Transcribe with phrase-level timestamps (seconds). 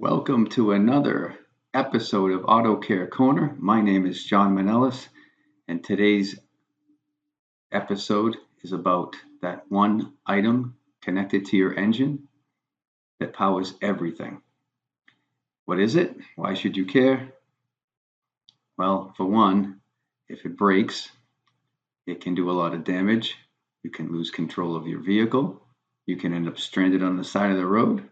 [0.00, 1.36] Welcome to another
[1.74, 3.56] episode of Auto Care Corner.
[3.58, 5.08] My name is John Manellis,
[5.66, 6.38] and today's
[7.72, 12.28] episode is about that one item connected to your engine
[13.18, 14.40] that powers everything.
[15.64, 16.16] What is it?
[16.36, 17.32] Why should you care?
[18.76, 19.80] Well, for one,
[20.28, 21.10] if it breaks,
[22.06, 23.34] it can do a lot of damage.
[23.82, 25.60] You can lose control of your vehicle.
[26.06, 28.08] You can end up stranded on the side of the road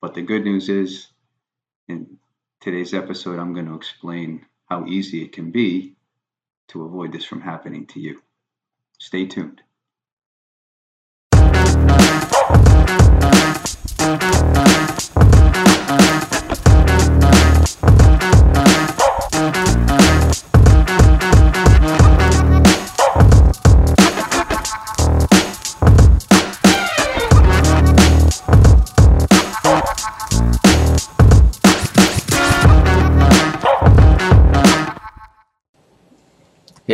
[0.00, 1.08] but the good news is,
[1.88, 2.18] in
[2.60, 5.94] today's episode, I'm going to explain how easy it can be
[6.68, 8.20] to avoid this from happening to you.
[8.98, 9.62] Stay tuned.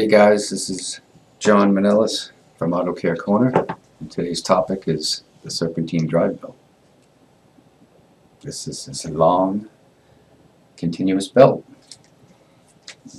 [0.02, 1.00] Hey guys, this is
[1.38, 3.52] John Manellis from Auto Care Corner,
[4.00, 6.56] and today's topic is the serpentine drive belt.
[8.40, 9.68] This is, this a long,
[10.76, 11.64] continuous belt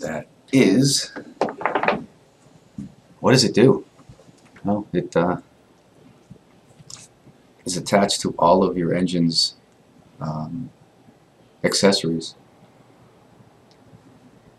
[0.02, 1.14] that is.
[3.22, 3.86] What does it do?
[4.66, 5.38] Well, it uh,
[7.64, 9.56] is attached to all of your engine's
[10.20, 10.70] um,
[11.64, 12.36] accessories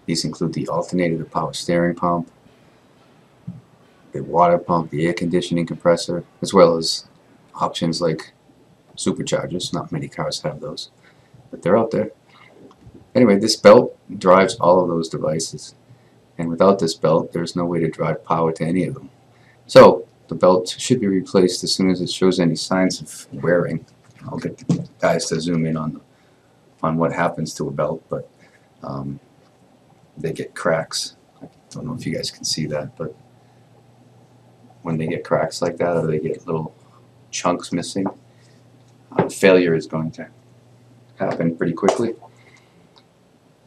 [0.06, 2.30] these include the alternator, the power steering pump,
[4.12, 7.06] the water pump, the air conditioning compressor, as well as
[7.54, 8.32] options like
[8.96, 9.72] superchargers.
[9.72, 10.90] Not many cars have those,
[11.50, 12.10] but they're out there.
[13.14, 15.74] Anyway, this belt drives all of those devices.
[16.36, 19.10] And without this belt, there's no way to drive power to any of them.
[19.66, 23.84] So, the belt should be replaced as soon as it shows any signs of wearing.
[24.26, 26.00] I'll get the guys to zoom in on
[26.82, 28.28] on what happens to a belt, but
[28.82, 29.18] um,
[30.16, 31.16] they get cracks.
[31.42, 33.14] I don't know if you guys can see that, but
[34.82, 36.74] when they get cracks like that or they get little
[37.30, 38.06] chunks missing,
[39.12, 40.28] uh, failure is going to
[41.18, 42.14] happen pretty quickly.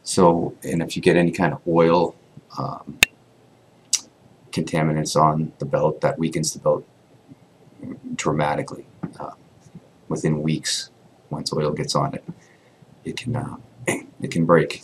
[0.02, 2.14] So, and if you get any kind of oil
[2.56, 2.98] um,
[4.52, 6.86] contaminants on the belt, that weakens the belt
[8.14, 8.86] dramatically.
[9.18, 9.32] Uh,
[10.08, 10.90] within weeks,
[11.30, 12.24] once oil gets on it,
[13.04, 13.56] it can uh,
[13.86, 14.82] it can break.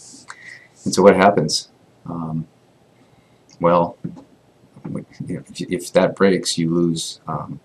[0.84, 1.68] And so what happens?
[2.06, 2.46] Um,
[3.60, 3.96] well,
[5.28, 7.60] if, if, that breaks, you lose um,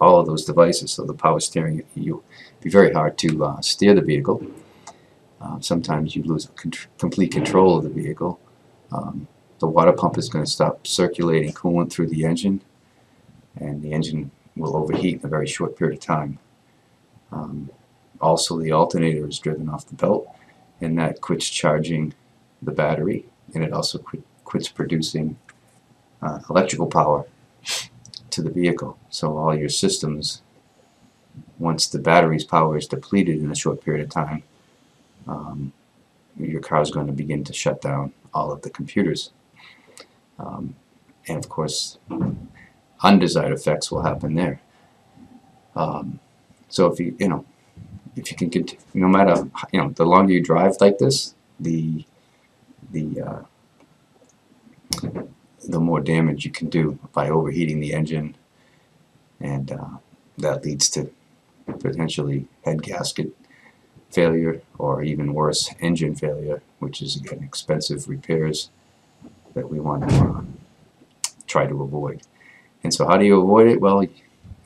[0.00, 0.92] all of those devices.
[0.92, 2.22] So the power steering, you
[2.60, 4.44] be very hard to uh, steer the vehicle.
[5.40, 6.48] Uh, sometimes you lose
[6.98, 8.40] complete control of the vehicle.
[8.90, 9.28] Um,
[9.60, 12.62] the water pump is going to stop circulating coolant through the engine,
[13.56, 16.38] and the engine will overheat in a very short period of time.
[17.30, 17.70] Um,
[18.20, 20.28] also, the alternator is driven off the belt,
[20.80, 22.14] and that quits charging
[22.62, 23.24] the battery
[23.54, 25.36] and it also quit, quits producing
[26.22, 27.26] uh, electrical power
[28.30, 28.98] to the vehicle.
[29.10, 30.42] So all your systems,
[31.58, 34.42] once the battery's power is depleted in a short period of time,
[35.26, 35.72] um,
[36.38, 39.30] your car is going to begin to shut down all of the computers.
[40.38, 40.76] Um,
[41.26, 41.98] and of course,
[43.02, 44.60] undesired effects will happen there.
[45.74, 46.20] Um,
[46.68, 47.44] so if you, you know,
[48.18, 52.04] if you can continue, no matter, you know, the longer you drive like this, the,
[52.90, 53.42] the, uh,
[55.68, 58.36] the more damage you can do by overheating the engine.
[59.40, 59.88] And uh,
[60.38, 61.10] that leads to
[61.78, 63.30] potentially head gasket
[64.10, 68.70] failure or even worse engine failure which is again expensive repairs
[69.54, 70.42] that we want to uh,
[71.46, 72.22] try to avoid.
[72.82, 73.80] And so how do you avoid it?
[73.80, 74.06] Well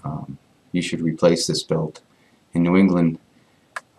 [0.04, 0.38] um,
[0.70, 2.02] you should replace this belt
[2.54, 3.18] in New England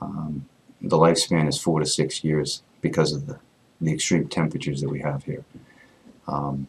[0.03, 0.45] um,
[0.81, 3.39] the lifespan is four to six years because of the,
[3.79, 5.43] the extreme temperatures that we have here.
[6.27, 6.67] Um,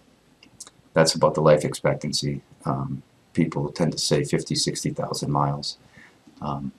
[0.93, 2.43] that's about the life expectancy.
[2.65, 3.03] Um,
[3.33, 5.79] people tend to say 50, 60,000 miles.
[6.41, 6.73] Um,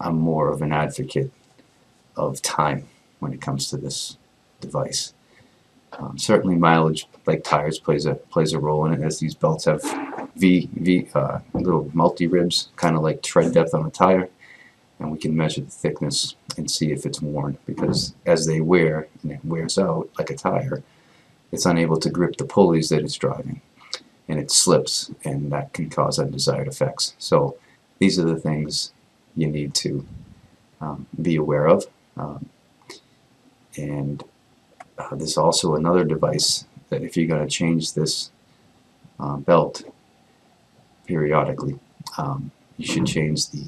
[0.00, 1.30] I'm more of an advocate
[2.16, 2.88] of time
[3.20, 4.18] when it comes to this
[4.60, 5.14] device.
[5.92, 9.64] Um, certainly mileage, like tires, plays a plays a role in it as these belts
[9.64, 9.82] have
[10.36, 14.28] V, v uh, little multi-ribs, kind of like tread depth on a tire
[14.98, 19.08] and we can measure the thickness and see if it's worn because as they wear
[19.22, 20.82] and it wears out like a tire
[21.52, 23.60] it's unable to grip the pulleys that it's driving
[24.28, 27.14] and it slips and that can cause undesired effects.
[27.18, 27.56] So
[27.98, 28.92] these are the things
[29.34, 30.06] you need to
[30.80, 31.86] um, be aware of.
[32.16, 32.48] Um,
[33.76, 34.22] and
[34.98, 38.30] uh, there's also another device that if you're going to change this
[39.18, 39.82] uh, belt
[41.06, 41.78] periodically
[42.18, 43.64] um, you should change the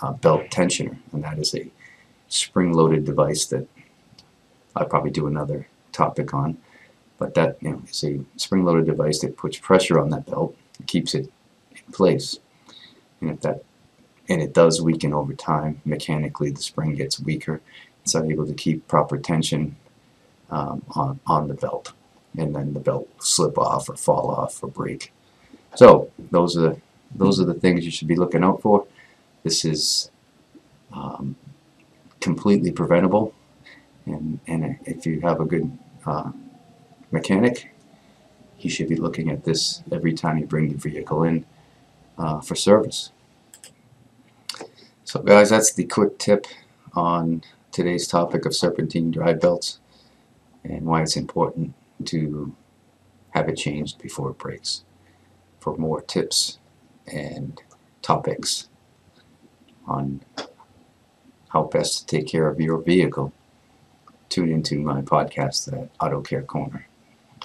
[0.00, 1.70] uh, belt tensioner, and that is a
[2.28, 3.66] spring-loaded device that
[4.74, 6.58] I'll probably do another topic on.
[7.18, 10.56] But that you know, is a spring-loaded device that puts pressure on that belt,
[10.86, 11.30] keeps it
[11.70, 12.38] in place,
[13.20, 13.64] and if that
[14.28, 17.60] and it does weaken over time mechanically, the spring gets weaker.
[18.02, 19.76] It's unable to keep proper tension
[20.50, 21.92] um, on on the belt,
[22.36, 25.12] and then the belt will slip off or fall off or break.
[25.74, 26.76] So those are
[27.14, 28.86] those are the things you should be looking out for.
[29.42, 30.10] This is
[30.92, 31.36] um,
[32.20, 33.34] completely preventable,
[34.06, 36.32] and and if you have a good uh,
[37.10, 37.72] mechanic,
[38.56, 41.44] he should be looking at this every time you bring the vehicle in
[42.18, 43.10] uh, for service.
[45.04, 46.46] So guys, that's the quick tip
[46.94, 49.80] on today's topic of serpentine drive belts
[50.64, 51.74] and why it's important
[52.06, 52.54] to
[53.30, 54.84] have it changed before it breaks.
[55.60, 56.58] For more tips
[57.06, 57.60] and
[58.00, 58.68] topics
[59.86, 60.20] on
[61.48, 63.32] how best to take care of your vehicle,
[64.28, 66.86] tune into my podcast at Auto Care Corner,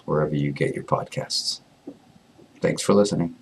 [0.06, 1.62] wherever you get your podcasts.
[2.62, 3.36] Thanks for listening.